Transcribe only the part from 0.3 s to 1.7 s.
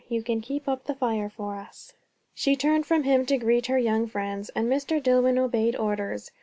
keep up the fire for